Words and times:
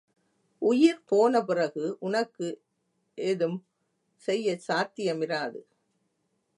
உயிர் 0.61 1.01
போனபிறகு 1.11 1.85
உனக்கு 1.99 2.47
எதும் 3.17 3.57
செய்யச் 4.27 4.65
சாத்தியமிராது. 4.67 5.61